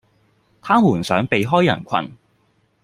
[0.63, 2.17] 他們想避開人群